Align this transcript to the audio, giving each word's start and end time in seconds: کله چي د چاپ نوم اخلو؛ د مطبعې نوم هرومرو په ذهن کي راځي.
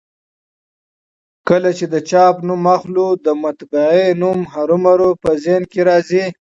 کله 1.47 1.69
چي 1.77 1.85
د 1.93 1.95
چاپ 2.09 2.35
نوم 2.47 2.63
اخلو؛ 2.75 3.05
د 3.25 3.27
مطبعې 3.43 4.07
نوم 4.21 4.39
هرومرو 4.53 5.09
په 5.21 5.29
ذهن 5.43 5.63
کي 5.71 5.81
راځي. 5.89 6.23